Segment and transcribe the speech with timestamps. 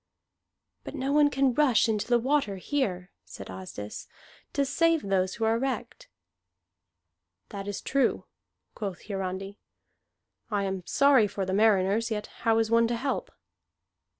[0.83, 4.07] "But no one can rush into the water here," said Asdis,
[4.51, 6.07] "to save those who are wrecked."
[7.49, 8.25] "That is true,"
[8.73, 9.59] quoth Hiarandi.
[10.49, 13.29] "I am sorry for the mariners, yet how is one to help?"